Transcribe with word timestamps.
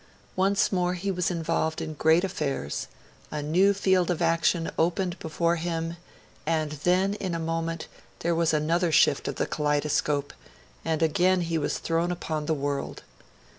Once 0.35 0.71
more 0.71 0.95
he 0.95 1.11
was 1.11 1.29
involved 1.29 1.79
in 1.79 1.93
great 1.93 2.23
affairs: 2.23 2.87
a 3.29 3.43
new 3.43 3.71
field 3.71 4.09
of 4.09 4.19
action 4.19 4.71
opened 4.79 5.19
before 5.19 5.57
him; 5.57 5.95
and 6.43 6.71
then, 6.83 7.13
in 7.13 7.35
a 7.35 7.39
moment, 7.39 7.87
there 8.21 8.33
was 8.33 8.51
another 8.51 8.91
shift 8.91 9.27
of 9.27 9.35
the 9.35 9.45
kaleidoscope, 9.45 10.33
and 10.83 11.03
again 11.03 11.41
he 11.41 11.59
was 11.59 11.77
thrown 11.77 12.11
upon 12.11 12.47
the 12.47 12.55
world. 12.55 13.03